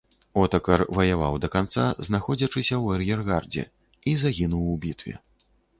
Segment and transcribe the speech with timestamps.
[0.43, 3.63] Отакар ваяваў да канца, знаходзячыся ў ар'ергардзе,
[4.15, 5.15] і загінуў у бітве.